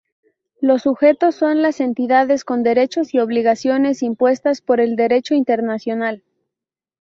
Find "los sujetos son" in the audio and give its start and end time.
0.59-1.61